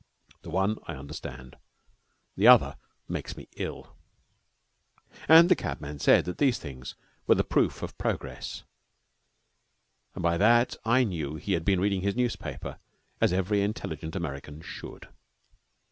[0.41, 1.57] The one I understand.
[2.35, 2.75] The other
[3.07, 3.95] makes me ill.
[5.27, 6.95] And the cabman said that these things
[7.27, 8.63] were the proof of progress,
[10.15, 12.79] and by that I knew he had been reading his newspaper,
[13.21, 15.07] as every intelligent American should.